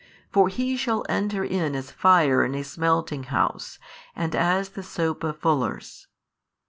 [0.31, 3.77] for He shall enter in as fire in a smelting house
[4.15, 6.07] and as the sope of fullers.